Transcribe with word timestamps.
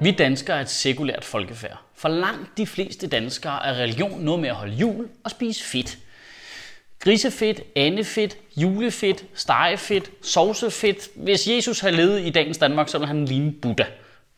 Vi 0.00 0.10
danskere 0.10 0.56
er 0.56 0.60
et 0.60 0.70
sekulært 0.70 1.24
folkefærd. 1.24 1.78
For 1.94 2.08
langt 2.08 2.58
de 2.58 2.66
fleste 2.66 3.06
danskere 3.06 3.66
er 3.66 3.74
religion 3.74 4.20
noget 4.20 4.40
med 4.40 4.48
at 4.48 4.54
holde 4.54 4.74
jul 4.74 5.08
og 5.24 5.30
spise 5.30 5.64
fedt. 5.64 5.98
Grisefedt, 6.98 7.60
andefedt, 7.76 8.36
julefedt, 8.56 9.24
stegefedt, 9.34 10.10
sovsefedt. 10.22 11.08
Hvis 11.16 11.48
Jesus 11.48 11.80
havde 11.80 11.96
levet 11.96 12.26
i 12.26 12.30
dagens 12.30 12.58
Danmark, 12.58 12.88
så 12.88 12.98
ville 12.98 13.06
han 13.06 13.24
ligne 13.24 13.52
Buddha. 13.52 13.84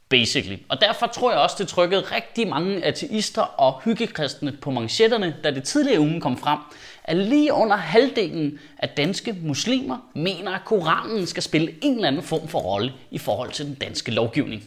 Basically. 0.08 0.56
Og 0.68 0.80
derfor 0.80 1.06
tror 1.06 1.30
jeg 1.30 1.40
også, 1.40 1.56
det 1.58 1.68
trykkede 1.68 2.00
rigtig 2.00 2.48
mange 2.48 2.84
ateister 2.84 3.42
og 3.42 3.80
hyggekristne 3.84 4.52
på 4.52 4.70
manchetterne, 4.70 5.36
da 5.44 5.50
det 5.50 5.64
tidligere 5.64 6.00
ugen 6.00 6.20
kom 6.20 6.38
frem, 6.38 6.58
at 7.04 7.16
lige 7.16 7.52
under 7.52 7.76
halvdelen 7.76 8.58
af 8.78 8.88
danske 8.88 9.32
muslimer 9.32 9.98
mener, 10.14 10.52
at 10.52 10.64
Koranen 10.64 11.26
skal 11.26 11.42
spille 11.42 11.74
en 11.82 11.94
eller 11.94 12.08
anden 12.08 12.22
form 12.22 12.48
for 12.48 12.58
rolle 12.58 12.92
i 13.10 13.18
forhold 13.18 13.50
til 13.50 13.66
den 13.66 13.74
danske 13.74 14.10
lovgivning. 14.10 14.64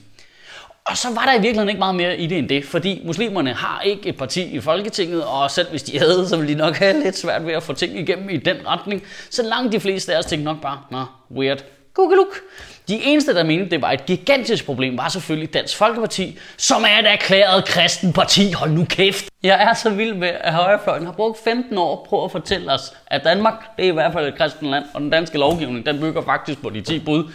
Og 0.85 0.97
så 0.97 1.13
var 1.13 1.25
der 1.25 1.31
i 1.31 1.41
virkeligheden 1.41 1.69
ikke 1.69 1.79
meget 1.79 1.95
mere 1.95 2.17
i 2.17 2.27
det 2.27 2.37
end 2.37 2.49
det, 2.49 2.65
fordi 2.65 3.01
muslimerne 3.05 3.53
har 3.53 3.81
ikke 3.81 4.09
et 4.09 4.17
parti 4.17 4.43
i 4.43 4.59
Folketinget, 4.59 5.23
og 5.23 5.51
selv 5.51 5.69
hvis 5.69 5.83
de 5.83 5.99
havde, 5.99 6.27
så 6.27 6.37
ville 6.37 6.53
de 6.53 6.57
nok 6.57 6.75
have 6.75 7.03
lidt 7.03 7.17
svært 7.17 7.45
ved 7.45 7.53
at 7.53 7.63
få 7.63 7.73
ting 7.73 7.99
igennem 7.99 8.29
i 8.29 8.37
den 8.37 8.57
retning. 8.67 9.03
Så 9.29 9.43
langt 9.43 9.73
de 9.73 9.79
fleste 9.79 10.13
af 10.13 10.19
os 10.19 10.25
tænkte 10.25 10.45
nok 10.45 10.61
bare, 10.61 10.79
nå, 10.91 11.05
weird, 11.31 11.63
Google 11.93 12.25
De 12.87 13.03
eneste, 13.03 13.33
der 13.33 13.43
mente, 13.43 13.69
det 13.69 13.81
var 13.81 13.91
et 13.91 14.05
gigantisk 14.05 14.65
problem, 14.65 14.97
var 14.97 15.09
selvfølgelig 15.09 15.53
Dansk 15.53 15.77
Folkeparti, 15.77 16.37
som 16.57 16.84
er 16.84 16.99
et 16.99 17.11
erklæret 17.11 17.65
kristen 17.65 18.13
parti. 18.13 18.51
Hold 18.51 18.71
nu 18.71 18.85
kæft. 18.85 19.25
Jeg 19.43 19.63
er 19.63 19.73
så 19.73 19.89
vild 19.89 20.13
med, 20.13 20.31
at 20.41 20.53
højrefløjen 20.53 21.05
har 21.05 21.11
brugt 21.11 21.39
15 21.43 21.77
år 21.77 22.07
på 22.09 22.25
at 22.25 22.31
fortælle 22.31 22.71
os, 22.71 22.93
at 23.07 23.23
Danmark 23.23 23.77
det 23.77 23.85
er 23.85 23.89
i 23.89 23.93
hvert 23.93 24.13
fald 24.13 24.27
et 24.27 24.37
kristen 24.37 24.71
land, 24.71 24.84
og 24.93 25.01
den 25.01 25.09
danske 25.09 25.37
lovgivning, 25.37 25.85
den 25.85 25.99
bygger 25.99 26.21
faktisk 26.21 26.62
på 26.62 26.70
de 26.70 26.81
10 26.81 26.99
bud. 26.99 27.31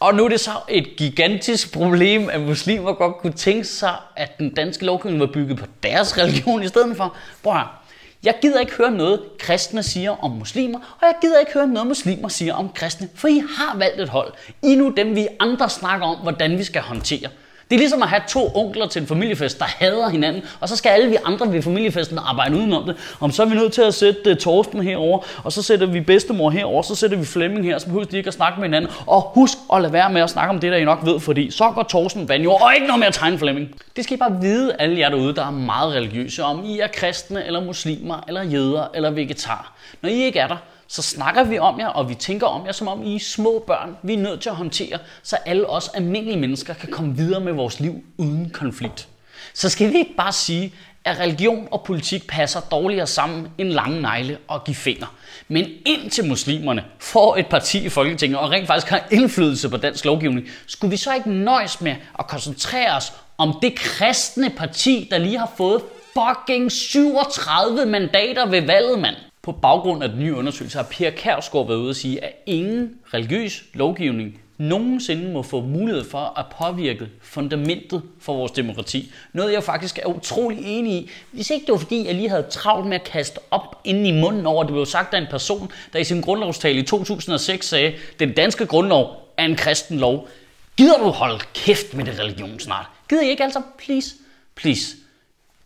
Og 0.00 0.14
nu 0.14 0.24
er 0.24 0.28
det 0.28 0.40
så 0.40 0.50
et 0.68 0.96
gigantisk 0.96 1.72
problem, 1.72 2.28
at 2.28 2.40
muslimer 2.40 2.92
godt 2.92 3.16
kunne 3.16 3.32
tænke 3.32 3.64
sig, 3.64 3.94
at 4.16 4.38
den 4.38 4.54
danske 4.54 4.84
lovgivning 4.84 5.20
var 5.20 5.26
bygget 5.26 5.58
på 5.58 5.66
deres 5.82 6.18
religion 6.18 6.62
i 6.62 6.68
stedet 6.68 6.96
for. 6.96 7.16
Prøv 7.42 7.52
her. 7.52 7.80
Jeg 8.22 8.34
gider 8.42 8.60
ikke 8.60 8.72
høre 8.72 8.90
noget, 8.90 9.22
kristne 9.38 9.82
siger 9.82 10.24
om 10.24 10.30
muslimer, 10.30 10.78
og 10.78 11.06
jeg 11.06 11.14
gider 11.20 11.38
ikke 11.38 11.52
høre 11.52 11.66
noget, 11.66 11.88
muslimer 11.88 12.28
siger 12.28 12.54
om 12.54 12.68
kristne, 12.74 13.08
for 13.14 13.28
I 13.28 13.42
har 13.56 13.78
valgt 13.78 14.00
et 14.00 14.08
hold. 14.08 14.32
I 14.62 14.74
nu 14.74 14.92
dem, 14.96 15.16
vi 15.16 15.28
andre 15.40 15.70
snakker 15.70 16.06
om, 16.06 16.16
hvordan 16.16 16.58
vi 16.58 16.64
skal 16.64 16.82
håndtere. 16.82 17.28
Det 17.70 17.76
er 17.76 17.78
ligesom 17.78 18.02
at 18.02 18.08
have 18.08 18.22
to 18.28 18.50
onkler 18.54 18.86
til 18.86 19.02
en 19.02 19.08
familiefest, 19.08 19.58
der 19.58 19.64
hader 19.64 20.08
hinanden, 20.08 20.42
og 20.60 20.68
så 20.68 20.76
skal 20.76 20.90
alle 20.90 21.10
vi 21.10 21.16
andre 21.24 21.52
ved 21.52 21.62
familiefesten 21.62 22.18
arbejde 22.18 22.56
udenom 22.56 22.84
det. 22.84 22.96
Om 23.20 23.30
så 23.30 23.42
er 23.42 23.46
vi 23.46 23.54
nødt 23.54 23.72
til 23.72 23.82
at 23.82 23.94
sætte 23.94 24.30
uh, 24.30 24.36
Torsten 24.36 24.82
herover, 24.82 25.18
og 25.44 25.52
så 25.52 25.62
sætter 25.62 25.86
vi 25.86 26.00
bedstemor 26.00 26.50
herover, 26.50 26.82
så 26.82 26.94
sætter 26.94 27.16
vi 27.16 27.24
Flemming 27.24 27.64
her, 27.64 27.78
så 27.78 27.86
behøver 27.86 28.04
de 28.04 28.16
ikke 28.16 28.28
at 28.28 28.34
snakke 28.34 28.60
med 28.60 28.68
hinanden. 28.68 28.90
Og 29.06 29.32
husk 29.34 29.58
at 29.72 29.82
lade 29.82 29.92
være 29.92 30.12
med 30.12 30.20
at 30.20 30.30
snakke 30.30 30.50
om 30.50 30.60
det, 30.60 30.72
der 30.72 30.78
I 30.78 30.84
nok 30.84 30.98
ved, 31.02 31.20
fordi 31.20 31.50
så 31.50 31.70
går 31.74 31.82
Torsten 31.82 32.26
banjord, 32.26 32.62
og 32.62 32.74
ikke 32.74 32.86
noget 32.86 32.98
med 32.98 33.06
at 33.06 33.14
tegne 33.14 33.38
Flemming. 33.38 33.68
Det 33.96 34.04
skal 34.04 34.14
I 34.14 34.18
bare 34.18 34.40
vide, 34.40 34.76
alle 34.78 34.98
jer 34.98 35.08
derude, 35.08 35.34
der 35.34 35.46
er 35.46 35.50
meget 35.50 35.94
religiøse, 35.94 36.44
om 36.44 36.64
I 36.64 36.78
er 36.78 36.88
kristne, 36.88 37.46
eller 37.46 37.64
muslimer, 37.64 38.24
eller 38.28 38.42
jøder, 38.42 38.84
eller 38.94 39.10
vegetar. 39.10 39.72
Når 40.02 40.10
I 40.10 40.22
ikke 40.22 40.38
er 40.38 40.46
der, 40.46 40.56
så 40.90 41.02
snakker 41.02 41.44
vi 41.44 41.58
om 41.58 41.80
jer, 41.80 41.88
og 41.88 42.08
vi 42.08 42.14
tænker 42.14 42.46
om 42.46 42.66
jer, 42.66 42.72
som 42.72 42.88
om 42.88 43.02
I 43.02 43.14
er 43.14 43.20
små 43.20 43.64
børn, 43.66 43.96
vi 44.02 44.14
er 44.14 44.18
nødt 44.18 44.40
til 44.40 44.48
at 44.48 44.56
håndtere, 44.56 44.98
så 45.22 45.36
alle 45.36 45.66
os 45.66 45.88
almindelige 45.88 46.38
mennesker 46.38 46.74
kan 46.74 46.90
komme 46.90 47.16
videre 47.16 47.40
med 47.40 47.52
vores 47.52 47.80
liv 47.80 48.04
uden 48.18 48.50
konflikt. 48.50 49.08
Så 49.54 49.68
skal 49.68 49.92
vi 49.92 49.98
ikke 49.98 50.14
bare 50.16 50.32
sige, 50.32 50.74
at 51.04 51.18
religion 51.18 51.68
og 51.70 51.84
politik 51.84 52.26
passer 52.26 52.60
dårligere 52.60 53.06
sammen 53.06 53.48
end 53.58 53.68
lange 53.68 54.02
negle 54.02 54.38
og 54.48 54.64
give 54.64 54.74
fingre. 54.74 55.06
Men 55.48 55.66
indtil 55.86 56.24
muslimerne 56.24 56.84
får 56.98 57.36
et 57.36 57.46
parti 57.46 57.84
i 57.84 57.88
Folketinget 57.88 58.38
og 58.38 58.50
rent 58.50 58.66
faktisk 58.66 58.90
har 58.90 59.06
indflydelse 59.10 59.68
på 59.68 59.76
dansk 59.76 60.04
lovgivning, 60.04 60.48
skulle 60.66 60.90
vi 60.90 60.96
så 60.96 61.14
ikke 61.14 61.30
nøjes 61.30 61.80
med 61.80 61.94
at 62.18 62.26
koncentrere 62.26 62.96
os 62.96 63.12
om 63.38 63.58
det 63.62 63.74
kristne 63.74 64.50
parti, 64.50 65.08
der 65.10 65.18
lige 65.18 65.38
har 65.38 65.52
fået 65.56 65.82
fucking 66.14 66.72
37 66.72 67.86
mandater 67.86 68.46
ved 68.46 68.60
valget, 68.60 68.98
mand. 68.98 69.16
På 69.42 69.52
baggrund 69.52 70.02
af 70.02 70.08
den 70.08 70.18
nye 70.18 70.34
undersøgelse 70.34 70.78
har 70.78 70.84
Pierre 70.84 71.12
Kærsgaard 71.12 71.66
været 71.66 71.78
ude 71.78 71.90
at 71.90 71.96
sige, 71.96 72.24
at 72.24 72.32
ingen 72.46 72.98
religiøs 73.14 73.64
lovgivning 73.74 74.40
nogensinde 74.58 75.32
må 75.32 75.42
få 75.42 75.60
mulighed 75.60 76.04
for 76.04 76.38
at 76.38 76.46
påvirke 76.58 77.08
fundamentet 77.22 78.02
for 78.20 78.34
vores 78.34 78.52
demokrati. 78.52 79.12
Noget 79.32 79.52
jeg 79.52 79.62
faktisk 79.62 79.98
er 79.98 80.06
utrolig 80.06 80.58
enig 80.64 80.92
i. 80.92 81.10
Hvis 81.30 81.50
ikke 81.50 81.66
det 81.66 81.72
var 81.72 81.78
fordi, 81.78 82.06
jeg 82.06 82.14
lige 82.14 82.28
havde 82.28 82.46
travlt 82.50 82.86
med 82.86 82.94
at 82.96 83.04
kaste 83.04 83.38
op 83.50 83.80
ind 83.84 84.06
i 84.06 84.12
munden 84.12 84.46
over, 84.46 84.62
at 84.62 84.66
det 84.66 84.74
blev 84.74 84.86
sagt 84.86 85.14
af 85.14 85.18
en 85.18 85.26
person, 85.30 85.72
der 85.92 85.98
i 85.98 86.04
sin 86.04 86.20
grundlovstale 86.20 86.78
i 86.78 86.82
2006 86.82 87.68
sagde, 87.68 87.94
den 88.18 88.32
danske 88.32 88.66
grundlov 88.66 89.32
er 89.36 89.44
en 89.44 89.56
kristen 89.56 89.98
lov. 89.98 90.28
Gider 90.76 90.98
du 90.98 91.04
holde 91.04 91.38
kæft 91.54 91.94
med 91.94 92.04
det 92.04 92.18
religion 92.18 92.60
snart? 92.60 92.86
Gider 93.08 93.22
I 93.22 93.28
ikke 93.28 93.44
altså? 93.44 93.62
Please, 93.78 94.14
please. 94.54 94.96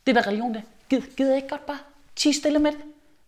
Det 0.06 0.14
der 0.14 0.26
religion, 0.26 0.54
det. 0.54 0.62
Gider, 0.90 1.02
gider 1.16 1.32
I 1.32 1.36
ikke 1.36 1.48
godt 1.48 1.66
bare? 1.66 1.78
Ti 2.16 2.32
stille 2.32 2.58
med 2.58 2.72
det. 2.72 2.80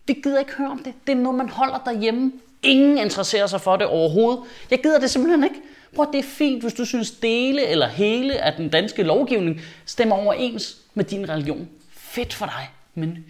Vi 0.06 0.12
gider 0.22 0.38
ikke 0.38 0.52
høre 0.52 0.70
om 0.70 0.78
det. 0.78 0.94
Det 1.06 1.12
er 1.12 1.16
noget, 1.16 1.38
man 1.38 1.48
holder 1.48 1.78
derhjemme. 1.78 2.32
Ingen 2.62 2.98
interesserer 2.98 3.46
sig 3.46 3.60
for 3.60 3.76
det 3.76 3.86
overhovedet. 3.86 4.44
Jeg 4.70 4.82
gider 4.82 5.00
det 5.00 5.10
simpelthen 5.10 5.44
ikke. 5.44 5.56
Prøv, 5.96 6.06
det 6.12 6.18
er 6.18 6.28
fint, 6.28 6.62
hvis 6.62 6.74
du 6.74 6.84
synes 6.84 7.10
dele 7.10 7.66
eller 7.66 7.88
hele 7.88 8.38
af 8.38 8.52
den 8.52 8.68
danske 8.68 9.02
lovgivning 9.02 9.60
stemmer 9.86 10.16
overens 10.16 10.76
med 10.94 11.04
din 11.04 11.28
religion. 11.28 11.68
Fedt 11.90 12.34
for 12.34 12.46
dig, 12.46 12.70
men 12.94 13.24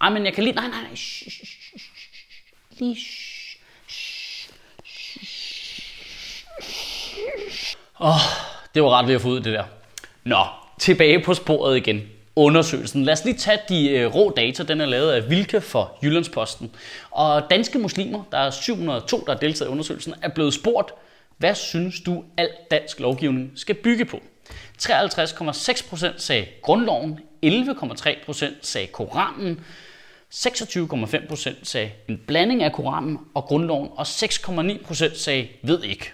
Ej, 0.00 0.10
men 0.10 0.24
jeg 0.24 0.34
kan 0.34 0.44
lige... 0.44 0.54
Nej, 0.54 0.68
nej, 0.68 0.80
nej. 0.80 0.96
Lige... 2.78 2.98
Åh, 8.00 8.08
oh, 8.08 8.20
det 8.74 8.82
var 8.82 8.90
ret 8.90 9.06
ved 9.06 9.14
at 9.14 9.20
få 9.20 9.28
ud 9.28 9.40
det 9.40 9.52
der. 9.52 9.64
Nå, 10.24 10.46
tilbage 10.78 11.22
på 11.22 11.34
sporet 11.34 11.76
igen 11.76 12.02
undersøgelsen. 12.36 13.04
Lad 13.04 13.12
os 13.12 13.24
lige 13.24 13.36
tage 13.36 13.58
de 13.68 13.90
øh, 13.90 14.14
rå 14.14 14.30
data. 14.30 14.62
Den 14.62 14.80
er 14.80 14.86
lavet 14.86 15.12
af 15.12 15.30
Vilke 15.30 15.60
for 15.60 15.98
Jyllandsposten. 16.02 16.70
Og 17.10 17.42
danske 17.50 17.78
muslimer, 17.78 18.24
der 18.32 18.38
er 18.38 18.50
702, 18.50 19.24
der 19.26 19.32
har 19.32 19.38
deltaget 19.38 19.68
i 19.68 19.72
undersøgelsen, 19.72 20.14
er 20.22 20.28
blevet 20.28 20.54
spurgt, 20.54 20.92
hvad 21.38 21.54
synes 21.54 22.00
du, 22.00 22.24
al 22.36 22.48
dansk 22.70 23.00
lovgivning 23.00 23.52
skal 23.54 23.74
bygge 23.74 24.04
på? 24.04 24.20
53,6% 24.82 26.18
sagde 26.18 26.46
grundloven, 26.62 27.20
11,3% 27.46 28.46
sagde 28.62 28.86
Koranen, 28.86 29.60
26,5% 30.34 31.54
sagde 31.62 31.90
en 32.08 32.20
blanding 32.26 32.62
af 32.62 32.72
Koranen 32.72 33.18
og 33.34 33.44
grundloven, 33.44 33.88
og 33.96 34.02
6,9% 34.02 35.18
sagde 35.18 35.48
ved 35.62 35.82
ikke. 35.82 36.12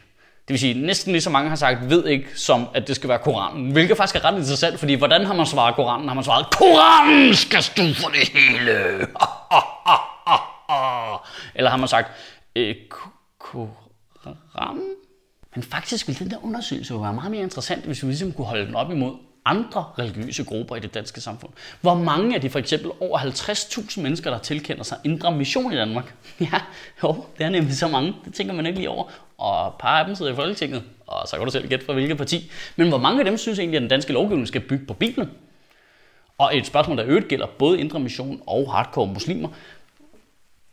Det 0.49 0.55
vil 0.55 0.61
sige, 0.61 0.87
næsten 0.87 1.13
lige 1.13 1.23
så 1.23 1.31
mange 1.31 1.49
har 1.49 1.57
sagt, 1.57 1.91
ved 1.91 2.07
ikke, 2.07 2.29
som 2.35 2.69
at 2.75 2.89
det 2.89 2.97
skal 2.97 3.09
være 3.09 3.19
Koranen. 3.19 3.71
Hvilket 3.71 3.97
faktisk 3.97 4.17
er 4.17 4.25
ret 4.25 4.39
interessant, 4.39 4.79
fordi 4.79 4.95
hvordan 4.95 5.25
har 5.25 5.35
man 5.35 5.47
svaret 5.47 5.75
Koranen? 5.75 6.09
Har 6.09 6.15
man 6.15 6.25
svaret, 6.25 6.47
Koranen 6.51 7.35
skal 7.35 7.63
stå 7.63 7.83
for 7.95 8.09
det 8.09 8.29
hele. 8.29 8.73
Eller 11.55 11.71
har 11.71 11.77
man 11.77 11.89
sagt, 11.89 12.09
øh, 12.57 12.75
Koranen? 13.39 14.83
Men 15.55 15.63
faktisk 15.63 16.09
ville 16.09 16.19
den 16.19 16.31
der 16.31 16.45
undersøgelse 16.45 16.95
jo 16.95 17.01
være 17.01 17.13
meget 17.13 17.31
mere 17.31 17.43
interessant, 17.43 17.85
hvis 17.85 18.03
vi 18.03 18.09
ligesom 18.09 18.33
kunne 18.33 18.47
holde 18.47 18.67
den 18.67 18.75
op 18.75 18.91
imod 18.91 19.15
andre 19.49 19.85
religiøse 19.99 20.45
grupper 20.45 20.77
i 20.77 20.81
det 20.81 20.95
danske 20.95 21.21
samfund. 21.21 21.53
Hvor 21.81 21.95
mange 21.95 22.35
af 22.35 22.41
de 22.41 22.51
for 22.51 22.59
eksempel 22.59 22.91
over 23.01 23.19
50.000 23.19 24.01
mennesker, 24.01 24.31
der 24.31 24.39
tilkender 24.39 24.83
sig 24.83 24.99
indre 25.05 25.33
mission 25.33 25.73
i 25.73 25.77
Danmark? 25.77 26.15
Ja, 26.41 26.61
jo, 27.03 27.25
det 27.39 27.45
er 27.45 27.51
nemlig 27.51 27.77
så 27.77 27.89
mange. 27.89 28.15
Det 28.25 28.35
tænker 28.35 28.55
man 28.55 28.67
ikke 28.67 28.79
lige 28.79 28.91
over. 28.91 29.05
Og 29.39 29.69
et 29.69 29.75
par 29.81 29.99
af 29.99 30.07
dem 30.07 30.15
sidder 30.15 30.33
i 30.33 30.35
Folketinget, 30.35 30.83
og 31.07 31.29
så 31.29 31.37
kan 31.37 31.47
du 31.47 31.53
selv 31.53 31.69
gætte 31.69 31.87
fra 31.87 31.93
hvilket 31.93 32.17
parti. 32.17 32.51
Men 32.77 32.89
hvor 32.89 32.99
mange 32.99 33.19
af 33.19 33.25
dem 33.25 33.37
synes 33.37 33.59
egentlig, 33.59 33.77
at 33.77 33.83
den 33.83 33.91
danske 33.91 34.13
lovgivning 34.13 34.49
skal 34.49 34.61
bygge 34.61 34.87
på 34.87 34.95
Bibelen? 34.95 35.31
Og 36.39 36.57
et 36.57 36.67
spørgsmål, 36.67 36.97
der 36.97 37.05
øvrigt 37.07 37.29
gælder 37.29 37.47
både 37.47 37.81
indre 37.81 38.01
mission 38.01 38.43
og 38.47 38.73
hardcore 38.73 39.06
muslimer. 39.06 39.49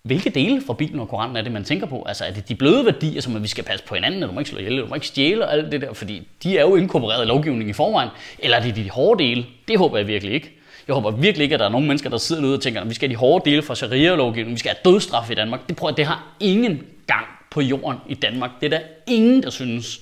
Hvilke 0.06 0.30
dele 0.30 0.62
fra 0.68 0.74
Bibelen 0.74 1.00
og 1.00 1.10
Koranen 1.10 1.38
er 1.38 1.42
det, 1.42 1.52
man 1.52 1.63
tænker 1.63 1.86
på? 1.86 2.04
Altså 2.07 2.25
er 2.25 2.31
det 2.31 2.50
de 2.50 2.56
bløde 2.56 2.86
værdier, 2.86 3.22
som 3.22 3.36
at 3.36 3.44
vi 3.44 3.48
skal 3.48 3.63
passe 3.63 3.86
på 3.86 3.96
hinanden, 3.96 4.24
og 4.24 4.30
du 4.30 4.34
må 4.34 4.40
ikke 4.40 4.50
slå 4.50 4.60
ihjel, 4.60 4.78
du 4.78 4.86
må 4.86 4.96
ikke 4.96 5.07
stjæle 5.07 5.46
og 5.46 5.54
alt 5.54 5.72
det 5.72 5.81
der, 5.81 5.94
fordi 5.94 6.28
de 6.44 6.57
er 6.57 6.62
jo 6.62 6.75
inkorporeret 6.75 7.24
i 7.24 7.28
lovgivningen 7.28 7.69
i 7.69 7.74
forvejen. 7.74 8.10
Eller 8.40 8.57
er 8.57 8.62
det 8.62 8.75
de 8.75 8.90
hårde 8.90 9.24
dele? 9.24 9.46
Det 9.68 9.78
håber 9.78 9.98
jeg 9.98 10.07
virkelig 10.07 10.34
ikke. 10.34 10.52
Jeg 10.88 10.94
håber 10.94 11.12
virkelig 11.12 11.44
ikke, 11.44 11.54
at 11.54 11.60
der 11.60 11.66
er 11.66 11.69
nogen 11.69 11.88
mennesker, 11.88 12.10
der 12.10 12.18
sidder 12.18 12.42
derude 12.42 12.57
og 12.57 12.62
tænker, 12.62 12.81
at 12.81 12.90
vi 12.90 12.94
skal 12.94 13.10
have 13.10 13.13
de 13.13 13.19
hårde 13.19 13.50
dele 13.50 13.62
fra 13.62 13.75
sharia-lovgivningen, 13.75 14.54
vi 14.54 14.60
skal 14.60 14.72
have 14.72 14.94
dødstraf 14.94 15.31
i 15.31 15.36
Danmark. 15.36 15.68
Det, 15.68 15.75
prøver, 15.75 15.94
det 15.94 16.06
har 16.06 16.36
ingen 16.40 16.84
gang 17.07 17.25
på 17.52 17.62
jorden 17.62 17.98
i 18.10 18.13
Danmark. 18.13 18.52
Det 18.62 18.74
er 18.74 18.78
der 18.78 18.84
ingen, 19.07 19.44
der 19.44 19.50
synes. 19.50 20.02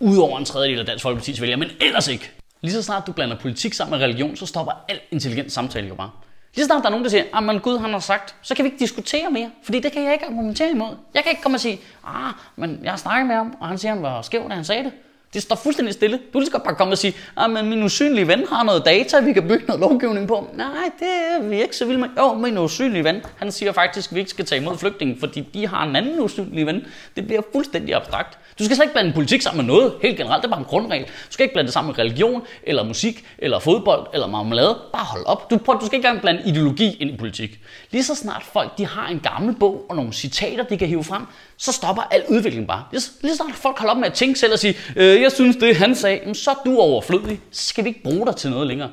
Udover 0.00 0.38
en 0.38 0.44
tredjedel 0.44 0.78
af 0.78 0.86
Dansk 0.86 1.06
Folkeparti's 1.06 1.40
vælgere, 1.40 1.58
men 1.58 1.70
ellers 1.80 2.08
ikke. 2.08 2.30
Lige 2.60 2.72
så 2.72 2.82
snart 2.82 3.06
du 3.06 3.12
blander 3.12 3.36
politik 3.36 3.74
sammen 3.74 3.98
med 3.98 4.06
religion, 4.06 4.36
så 4.36 4.46
stopper 4.46 4.72
al 4.88 5.00
intelligent 5.10 5.52
samtale 5.52 5.88
jo 5.88 5.94
bare. 5.94 6.10
Lige 6.56 6.66
snart 6.66 6.82
der 6.82 6.86
er 6.86 6.90
nogen, 6.90 7.04
der 7.04 7.10
siger, 7.10 7.24
ah, 7.32 7.48
at 7.48 7.62
Gud 7.62 7.78
han 7.78 7.92
har 7.92 7.98
sagt, 7.98 8.34
så 8.42 8.54
kan 8.54 8.64
vi 8.64 8.68
ikke 8.68 8.78
diskutere 8.78 9.30
mere, 9.30 9.50
fordi 9.62 9.80
det 9.80 9.92
kan 9.92 10.04
jeg 10.04 10.12
ikke 10.12 10.24
argumentere 10.24 10.70
imod. 10.70 10.96
Jeg 11.14 11.22
kan 11.22 11.30
ikke 11.30 11.42
komme 11.42 11.56
og 11.56 11.60
sige, 11.60 11.80
ah, 12.04 12.32
men 12.56 12.80
jeg 12.82 12.92
har 12.92 12.96
snakket 12.96 13.26
med 13.26 13.34
ham, 13.36 13.56
og 13.60 13.68
han 13.68 13.78
siger, 13.78 13.92
at 13.92 13.96
han 13.96 14.02
var 14.02 14.22
skæv, 14.22 14.48
da 14.48 14.54
han 14.54 14.64
sagde 14.64 14.84
det. 14.84 14.92
Det 15.34 15.42
står 15.42 15.56
fuldstændig 15.56 15.94
stille. 15.94 16.18
Du 16.34 16.44
skal 16.46 16.60
bare 16.60 16.74
komme 16.74 16.92
og 16.92 16.98
sige, 16.98 17.14
at 17.36 17.50
men 17.50 17.70
min 17.70 17.82
usynlige 17.82 18.28
ven 18.28 18.46
har 18.48 18.64
noget 18.64 18.84
data, 18.84 19.20
vi 19.20 19.32
kan 19.32 19.48
bygge 19.48 19.64
noget 19.66 19.80
lovgivning 19.80 20.28
på. 20.28 20.48
Nej, 20.54 20.90
det 20.98 21.08
er 21.08 21.42
vi 21.42 21.62
ikke 21.62 21.76
så 21.76 21.84
vilde 21.84 22.00
med. 22.00 22.08
Jo, 22.18 22.34
min 22.34 22.58
usynlige 22.58 23.04
ven, 23.04 23.22
han 23.36 23.52
siger 23.52 23.72
faktisk, 23.72 24.10
at 24.10 24.14
vi 24.14 24.20
ikke 24.20 24.30
skal 24.30 24.44
tage 24.44 24.60
imod 24.60 24.78
flygtninge, 24.78 25.16
fordi 25.20 25.40
de 25.40 25.66
har 25.66 25.84
en 25.84 25.96
anden 25.96 26.20
usynlig 26.20 26.66
ven. 26.66 26.86
Det 27.16 27.26
bliver 27.26 27.42
fuldstændig 27.52 27.94
abstrakt. 27.94 28.38
Du 28.58 28.64
skal 28.64 28.76
slet 28.76 28.84
ikke 28.84 28.92
blande 28.92 29.12
politik 29.12 29.42
sammen 29.42 29.66
med 29.66 29.74
noget, 29.74 29.92
helt 30.02 30.16
generelt, 30.16 30.42
det 30.42 30.48
er 30.48 30.50
bare 30.50 30.60
en 30.60 30.66
grundregel. 30.66 31.04
Du 31.04 31.10
skal 31.30 31.42
ikke 31.42 31.52
blande 31.52 31.66
det 31.66 31.72
sammen 31.72 31.88
med 31.96 31.98
religion, 31.98 32.42
eller 32.62 32.84
musik, 32.84 33.24
eller 33.38 33.58
fodbold, 33.58 34.06
eller 34.14 34.26
marmelade. 34.26 34.78
Bare 34.92 35.04
hold 35.04 35.26
op. 35.26 35.50
Du, 35.50 35.56
prøv, 35.56 35.80
du 35.80 35.86
skal 35.86 35.96
ikke 35.96 36.08
engang 36.08 36.20
blande 36.22 36.42
ideologi 36.46 36.96
ind 37.00 37.10
i 37.10 37.16
politik. 37.16 37.60
Lige 37.90 38.04
så 38.04 38.14
snart 38.14 38.42
folk 38.52 38.78
de 38.78 38.86
har 38.86 39.08
en 39.08 39.20
gammel 39.20 39.54
bog 39.54 39.86
og 39.88 39.96
nogle 39.96 40.12
citater, 40.12 40.64
de 40.64 40.78
kan 40.78 40.88
hive 40.88 41.04
frem, 41.04 41.22
så 41.56 41.72
stopper 41.72 42.02
al 42.02 42.22
udvikling 42.28 42.66
bare. 42.66 42.84
Lige 42.92 43.00
så, 43.00 43.10
lige 43.22 43.32
så 43.32 43.36
snart 43.36 43.54
folk 43.54 43.78
holder 43.78 43.92
op 43.92 43.98
med 43.98 44.06
at 44.06 44.12
tænke 44.14 44.38
selv 44.38 44.52
og 44.52 44.58
sige, 44.58 44.76
øh, 44.96 45.15
jeg 45.22 45.32
synes 45.32 45.56
det 45.56 45.76
han 45.76 45.94
sagde, 45.94 46.34
så 46.34 46.50
er 46.50 46.62
du 46.64 46.78
overflødig. 46.78 47.40
Så 47.50 47.66
skal 47.66 47.84
vi 47.84 47.88
ikke 47.88 48.02
bruge 48.02 48.26
dig 48.26 48.36
til 48.36 48.50
noget 48.50 48.66
længere. 48.66 48.90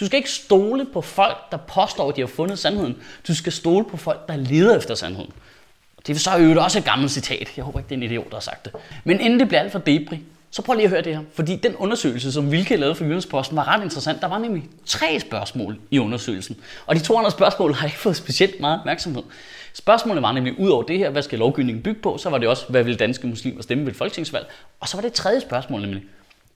Du 0.00 0.06
skal 0.06 0.16
ikke 0.16 0.30
stole 0.30 0.86
på 0.92 1.00
folk, 1.00 1.36
der 1.50 1.56
påstår, 1.56 2.08
at 2.08 2.16
de 2.16 2.20
har 2.20 2.28
fundet 2.28 2.58
sandheden. 2.58 2.96
Du 3.28 3.34
skal 3.34 3.52
stole 3.52 3.84
på 3.84 3.96
folk, 3.96 4.28
der 4.28 4.36
leder 4.36 4.76
efter 4.76 4.94
sandheden. 4.94 5.32
Det 6.06 6.14
er 6.14 6.18
så 6.18 6.38
øvrigt 6.38 6.58
også 6.58 6.78
et 6.78 6.84
gammelt 6.84 7.12
citat. 7.12 7.48
Jeg 7.56 7.64
håber 7.64 7.78
ikke, 7.78 7.88
det 7.88 7.94
er 7.94 7.96
en 7.96 8.02
idiot, 8.02 8.30
der 8.30 8.36
har 8.36 8.40
sagt 8.40 8.64
det. 8.64 8.72
Men 9.04 9.20
inden 9.20 9.40
det 9.40 9.48
bliver 9.48 9.60
alt 9.60 9.72
for 9.72 9.78
debri, 9.78 10.20
så 10.50 10.62
prøv 10.62 10.74
lige 10.74 10.84
at 10.84 10.90
høre 10.90 11.02
det 11.02 11.16
her. 11.16 11.22
Fordi 11.34 11.56
den 11.56 11.76
undersøgelse, 11.76 12.32
som 12.32 12.52
Vilke 12.52 12.76
lavede 12.76 12.94
for 12.94 13.04
Jyllandsposten, 13.04 13.56
var 13.56 13.68
ret 13.68 13.82
interessant. 13.82 14.20
Der 14.20 14.28
var 14.28 14.38
nemlig 14.38 14.64
tre 14.86 15.20
spørgsmål 15.20 15.78
i 15.90 15.98
undersøgelsen. 15.98 16.56
Og 16.86 16.94
de 16.96 17.00
200 17.00 17.32
spørgsmål 17.32 17.74
har 17.74 17.86
ikke 17.86 17.98
fået 17.98 18.16
specielt 18.16 18.60
meget 18.60 18.78
opmærksomhed. 18.78 19.22
Spørgsmålet 19.78 20.22
var 20.22 20.32
nemlig, 20.32 20.58
ud 20.58 20.68
over 20.68 20.82
det 20.82 20.98
her, 20.98 21.10
hvad 21.10 21.22
skal 21.22 21.38
lovgivningen 21.38 21.82
bygge 21.82 22.00
på, 22.00 22.18
så 22.18 22.30
var 22.30 22.38
det 22.38 22.48
også, 22.48 22.66
hvad 22.68 22.84
vil 22.84 22.98
danske 22.98 23.26
muslimer 23.26 23.62
stemme 23.62 23.84
ved 23.84 23.92
et 23.92 23.96
folketingsvalg? 23.96 24.46
Og 24.80 24.88
så 24.88 24.96
var 24.96 25.02
det 25.02 25.12
tredje 25.12 25.40
spørgsmål 25.40 25.80
nemlig, 25.80 26.02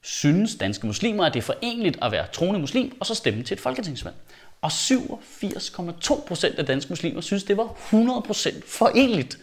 synes 0.00 0.55
danske 0.55 0.87
muslimer, 0.87 1.25
at 1.25 1.34
det 1.34 1.40
er 1.40 1.44
forenligt 1.44 1.99
at 2.02 2.12
være 2.12 2.26
troende 2.32 2.61
muslim 2.61 2.96
og 3.00 3.06
så 3.06 3.14
stemme 3.14 3.43
til 3.43 3.55
et 3.55 3.61
folketingsvalg? 3.61 4.14
Og 4.62 4.70
87,2 4.72 6.26
procent 6.26 6.58
af 6.58 6.67
danske 6.67 6.93
muslimer 6.93 7.20
synes, 7.20 7.44
det 7.44 7.56
var 7.56 7.76
100 7.87 8.22
procent 8.22 8.64
forenligt. 8.69 9.38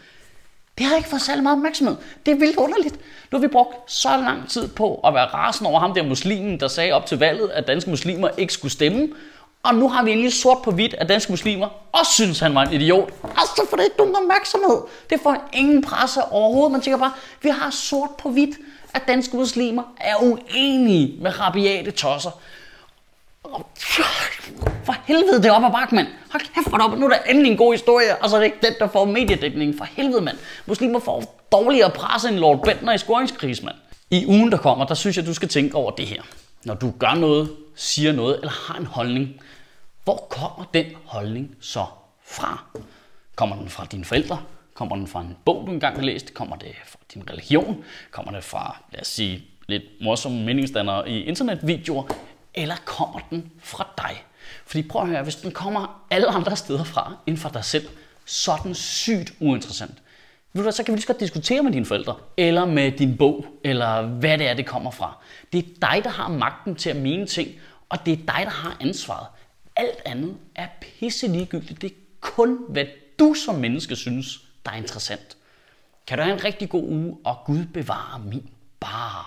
Det 0.77 0.85
har 0.85 0.95
ikke 0.95 1.09
fået 1.09 1.21
særlig 1.21 1.43
meget 1.43 1.57
opmærksomhed. 1.57 1.95
Det 2.25 2.31
er 2.31 2.35
vildt 2.35 2.57
underligt. 2.57 2.95
Nu 3.31 3.37
har 3.37 3.39
vi 3.39 3.47
brugt 3.47 3.91
så 3.91 4.09
lang 4.09 4.49
tid 4.49 4.67
på 4.67 4.95
at 4.95 5.13
være 5.13 5.25
rasende 5.25 5.69
over 5.69 5.79
ham 5.79 5.93
der 5.93 6.03
muslimen, 6.03 6.59
der 6.59 6.67
sagde 6.67 6.91
op 6.91 7.05
til 7.05 7.19
valget, 7.19 7.49
at 7.49 7.67
danske 7.67 7.89
muslimer 7.89 8.29
ikke 8.37 8.53
skulle 8.53 8.71
stemme. 8.71 9.09
Og 9.67 9.75
nu 9.75 9.89
har 9.89 10.03
vi 10.03 10.11
endelig 10.11 10.33
sort 10.33 10.57
på 10.61 10.71
hvidt, 10.71 10.95
at 10.97 11.09
danske 11.09 11.31
muslimer 11.31 11.67
også 11.91 12.11
synes, 12.11 12.39
han 12.39 12.55
var 12.55 12.63
en 12.63 12.73
idiot. 12.73 13.09
Altså 13.23 13.65
for 13.69 13.77
det 13.77 13.83
ikke 13.83 13.97
nogen 13.97 14.15
opmærksomhed. 14.15 14.81
Det 15.09 15.19
får 15.23 15.49
ingen 15.53 15.81
presse 15.81 16.23
overhovedet. 16.23 16.71
Man 16.71 16.81
tænker 16.81 16.97
bare, 16.97 17.11
vi 17.41 17.49
har 17.49 17.69
sort 17.69 18.09
på 18.19 18.29
hvidt, 18.29 18.57
at 18.93 19.01
danske 19.07 19.37
muslimer 19.37 19.83
er 19.97 20.15
uenige 20.21 21.21
med 21.21 21.39
rabiate 21.39 21.91
tosser. 21.91 22.31
For 24.83 24.95
helvede, 25.05 25.37
det 25.37 25.45
er 25.45 25.51
op 25.51 25.63
ad 25.63 25.71
bakke, 25.71 25.95
mand. 25.95 26.07
Hold 26.31 26.43
kæft, 26.55 26.69
for 26.69 26.83
op. 26.83 26.99
Nu 26.99 27.05
er 27.05 27.09
der 27.09 27.17
endelig 27.29 27.51
en 27.51 27.57
god 27.57 27.73
historie, 27.73 28.15
og 28.15 28.29
så 28.29 28.35
er 28.35 28.39
det 28.39 28.45
ikke 28.45 28.57
den, 28.63 28.73
der 28.79 28.87
får 28.87 29.05
mediedækningen. 29.05 29.77
For 29.77 29.85
helvede, 29.91 30.21
mand. 30.21 30.37
Muslimer 30.65 30.99
får 30.99 31.45
dårligere 31.51 31.89
presse 31.89 32.29
end 32.29 32.37
Lord 32.37 32.63
Bentner 32.63 32.93
i 32.93 32.97
scoringskris, 32.97 33.63
mand. 33.63 33.75
I 34.11 34.25
ugen, 34.25 34.51
der 34.51 34.57
kommer, 34.57 34.85
der 34.85 34.95
synes 34.95 35.17
jeg, 35.17 35.25
du 35.25 35.33
skal 35.33 35.49
tænke 35.49 35.75
over 35.75 35.91
det 35.91 36.07
her. 36.07 36.21
Når 36.63 36.73
du 36.73 36.93
gør 36.99 37.13
noget, 37.13 37.49
siger 37.75 38.11
noget 38.11 38.35
eller 38.35 38.51
har 38.67 38.79
en 38.79 38.85
holdning, 38.85 39.41
hvor 40.07 40.27
kommer 40.29 40.65
den 40.73 40.85
holdning 41.05 41.55
så 41.59 41.85
fra? 42.25 42.63
Kommer 43.35 43.55
den 43.55 43.69
fra 43.69 43.85
dine 43.85 44.05
forældre? 44.05 44.43
Kommer 44.73 44.95
den 44.95 45.07
fra 45.07 45.21
en 45.21 45.37
bog, 45.45 45.63
du 45.67 45.71
engang 45.71 45.95
har 45.95 46.03
læst? 46.03 46.33
Kommer 46.33 46.55
det 46.55 46.71
fra 46.85 46.99
din 47.13 47.29
religion? 47.29 47.83
Kommer 48.11 48.31
det 48.31 48.43
fra, 48.43 48.77
lad 48.91 49.01
os 49.01 49.07
sige, 49.07 49.43
lidt 49.67 49.83
morsomme 50.01 50.45
meningsdannere 50.45 51.09
i 51.09 51.23
internetvideoer? 51.23 52.03
Eller 52.53 52.75
kommer 52.85 53.19
den 53.29 53.51
fra 53.59 53.87
dig? 53.97 54.23
Fordi 54.65 54.83
prøv 54.83 55.01
at 55.01 55.07
høre, 55.07 55.23
hvis 55.23 55.35
den 55.35 55.51
kommer 55.51 56.05
alle 56.09 56.27
andre 56.27 56.55
steder 56.55 56.83
fra, 56.83 57.17
end 57.25 57.37
fra 57.37 57.49
dig 57.53 57.65
selv, 57.65 57.87
så 58.25 58.51
er 58.51 58.57
den 58.57 58.75
sygt 58.75 59.33
uinteressant. 59.39 59.93
Ved 60.53 60.63
du 60.63 60.71
så 60.71 60.83
kan 60.83 60.91
vi 60.91 60.95
lige 60.95 61.01
så 61.01 61.07
godt 61.07 61.19
diskutere 61.19 61.63
med 61.63 61.71
dine 61.71 61.85
forældre, 61.85 62.15
eller 62.37 62.65
med 62.65 62.91
din 62.91 63.17
bog, 63.17 63.45
eller 63.63 64.01
hvad 64.01 64.37
det 64.37 64.47
er, 64.47 64.53
det 64.53 64.65
kommer 64.65 64.91
fra. 64.91 65.17
Det 65.53 65.59
er 65.59 65.91
dig, 65.91 66.03
der 66.03 66.09
har 66.09 66.27
magten 66.27 66.75
til 66.75 66.89
at 66.89 66.95
mene 66.95 67.25
ting, 67.25 67.51
og 67.89 68.05
det 68.05 68.13
er 68.13 68.17
dig, 68.17 68.41
der 68.43 68.49
har 68.49 68.77
ansvaret. 68.81 69.27
Alt 69.77 70.01
andet 70.05 70.37
er 70.55 70.67
pisse 70.81 71.27
ligegyldigt. 71.27 71.81
Det 71.81 71.91
er 71.91 71.95
kun, 72.21 72.59
hvad 72.69 72.85
du 73.19 73.33
som 73.33 73.55
menneske 73.55 73.95
synes, 73.95 74.39
der 74.65 74.71
er 74.71 74.75
interessant. 74.75 75.37
Kan 76.07 76.17
du 76.17 76.23
have 76.23 76.33
en 76.33 76.43
rigtig 76.43 76.69
god 76.69 76.83
uge, 76.83 77.17
og 77.25 77.37
Gud 77.45 77.65
bevare 77.73 78.19
min 78.19 78.49
bare. 78.79 79.25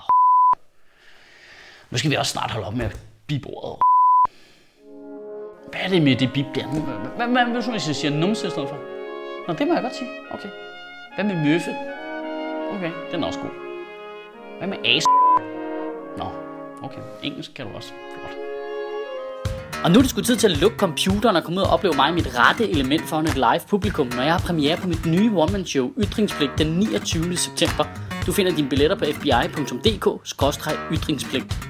Nu 1.90 1.98
skal 1.98 2.10
vi 2.10 2.16
også 2.16 2.32
snart 2.32 2.50
holde 2.50 2.66
op 2.66 2.74
med 2.74 2.90
bibordet. 3.26 3.76
Hvad 5.70 5.80
er 5.80 5.88
det 5.88 6.02
med 6.02 6.16
det 6.16 6.32
bip 6.32 6.46
der? 6.54 6.66
Hvad, 7.16 7.26
hvad, 7.26 7.44
hvad 7.44 7.70
hvis 7.70 7.86
jeg 7.86 7.96
siger 7.96 8.10
numse 8.10 8.46
i 8.46 8.50
stedet 8.50 8.68
for? 8.68 8.78
Nå, 9.48 9.54
det 9.54 9.66
må 9.66 9.74
jeg 9.74 9.82
godt 9.82 9.96
sige. 9.96 10.10
Okay. 10.30 10.48
Hvad 11.14 11.24
med 11.24 11.34
møffe? 11.44 11.70
Okay, 12.74 12.92
den 13.12 13.22
er 13.22 13.26
også 13.26 13.40
god. 13.40 13.50
Hvad 14.58 14.68
med 14.68 14.78
as? 14.84 15.04
Nå, 16.18 16.26
okay. 16.82 17.02
Engelsk 17.22 17.54
kan 17.54 17.66
du 17.66 17.76
også. 17.76 17.92
Flot. 18.14 18.39
Og 19.84 19.90
nu 19.90 19.98
er 19.98 20.02
det 20.02 20.10
sgu 20.10 20.20
tid 20.20 20.36
til 20.36 20.52
at 20.52 20.60
lukke 20.60 20.76
computeren 20.76 21.36
og 21.36 21.44
komme 21.44 21.60
ud 21.60 21.66
og 21.66 21.72
opleve 21.72 21.96
mig 21.96 22.10
i 22.10 22.12
mit 22.12 22.38
rette 22.38 22.70
element 22.70 23.02
foran 23.02 23.24
et 23.24 23.34
live 23.34 23.60
publikum, 23.68 24.06
når 24.06 24.22
jeg 24.22 24.32
har 24.32 24.40
premiere 24.40 24.76
på 24.76 24.88
mit 24.88 25.06
nye 25.06 25.30
one-man-show 25.34 25.90
Ytringspligt 25.98 26.52
den 26.58 26.66
29. 26.66 27.36
september. 27.36 27.84
Du 28.26 28.32
finder 28.32 28.54
dine 28.54 28.68
billetter 28.68 28.96
på 28.96 29.04
fbi.dk-ytringspligt. 29.04 31.69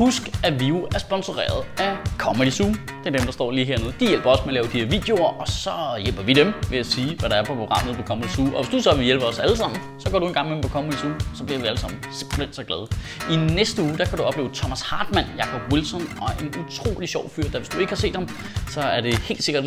Husk, 0.00 0.22
at 0.44 0.60
vi 0.60 0.68
er 0.94 0.98
sponsoreret 0.98 1.64
af 1.78 1.96
Comedy 2.18 2.50
Zoo. 2.50 2.66
Det 2.68 3.06
er 3.06 3.10
dem, 3.10 3.20
der 3.20 3.32
står 3.32 3.50
lige 3.50 3.64
hernede. 3.66 3.94
De 4.00 4.08
hjælper 4.08 4.30
os 4.30 4.38
med 4.46 4.48
at 4.48 4.54
lave 4.54 4.66
de 4.66 4.78
her 4.78 4.86
videoer, 4.86 5.40
og 5.40 5.48
så 5.48 5.70
hjælper 6.04 6.22
vi 6.22 6.32
dem 6.32 6.52
ved 6.70 6.78
at 6.78 6.86
sige, 6.86 7.16
hvad 7.18 7.30
der 7.30 7.36
er 7.36 7.44
på 7.44 7.54
programmet 7.54 7.96
på 7.96 8.02
Comedy 8.02 8.28
Zoo. 8.28 8.44
Og 8.54 8.64
hvis 8.64 8.70
du 8.74 8.82
så 8.82 8.96
vil 8.96 9.04
hjælpe 9.04 9.24
os 9.24 9.38
alle 9.38 9.56
sammen, 9.56 9.80
så 9.98 10.10
går 10.10 10.18
du 10.18 10.26
en 10.26 10.34
gang 10.34 10.50
med 10.50 10.62
på 10.62 10.68
Comedy 10.68 10.92
Zoo, 10.92 11.10
så 11.34 11.44
bliver 11.44 11.60
vi 11.60 11.66
alle 11.66 11.78
sammen 11.78 11.98
simpelthen 12.12 12.52
så 12.52 12.64
glade. 12.64 12.86
I 13.30 13.36
næste 13.36 13.82
uge, 13.82 13.98
der 13.98 14.04
kan 14.04 14.18
du 14.18 14.24
opleve 14.24 14.50
Thomas 14.54 14.80
Hartmann, 14.80 15.26
Jakob 15.38 15.72
Wilson 15.72 16.02
og 16.20 16.28
en 16.40 16.54
utrolig 16.66 17.08
sjov 17.08 17.30
fyr, 17.30 17.42
der 17.42 17.58
hvis 17.58 17.68
du 17.68 17.78
ikke 17.78 17.90
har 17.90 17.96
set 17.96 18.14
ham, 18.14 18.28
så 18.68 18.80
er 18.80 19.00
det 19.00 19.18
helt 19.18 19.44
sikkert 19.44 19.64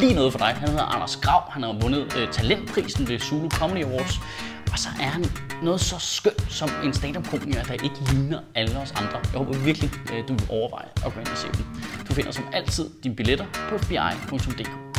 lige 0.00 0.14
noget 0.14 0.32
for 0.32 0.38
dig. 0.38 0.48
Han 0.48 0.68
hedder 0.68 0.94
Anders 0.94 1.16
Grav, 1.16 1.42
han 1.50 1.62
har 1.62 1.72
vundet 1.80 2.16
øh, 2.18 2.28
talentprisen 2.28 3.08
ved 3.08 3.18
Zulu 3.18 3.48
Comedy 3.48 3.84
Awards. 3.84 4.20
Og 4.72 4.78
så 4.78 4.88
er 5.00 5.08
han 5.08 5.24
noget 5.62 5.80
så 5.80 5.98
skønt 5.98 6.52
som 6.52 6.70
en 6.84 6.92
stand-up-komiker, 6.94 7.62
der 7.62 7.72
ikke 7.72 8.00
ligner 8.12 8.40
alle 8.54 8.78
os 8.78 8.92
andre. 8.92 9.18
Jeg 9.32 9.38
håber 9.38 9.58
virkelig, 9.58 9.90
øh, 10.12 10.28
du 10.28 10.32
vil 10.32 10.46
overveje 10.48 10.88
at 11.06 11.14
gå 11.14 11.20
ind 11.20 11.28
og 11.28 11.36
se 11.36 11.46
dem. 11.46 11.64
Du 12.08 12.14
finder 12.14 12.30
som 12.30 12.44
altid 12.52 12.90
dine 13.02 13.16
billetter 13.16 13.46
på 13.68 13.78
fbi.dk. 13.78 14.91